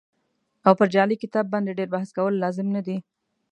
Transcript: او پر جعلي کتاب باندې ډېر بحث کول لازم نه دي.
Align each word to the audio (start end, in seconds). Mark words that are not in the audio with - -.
او 0.65 0.73
پر 0.79 0.87
جعلي 0.93 1.15
کتاب 1.23 1.45
باندې 1.53 1.77
ډېر 1.79 1.87
بحث 1.95 2.09
کول 2.17 2.33
لازم 2.43 2.67
نه 2.75 2.81
دي. 2.87 2.97